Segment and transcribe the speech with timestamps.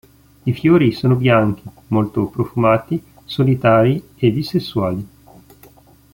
[0.45, 5.07] I fiori sono bianchi, molto profumati, solitari e bisessuali.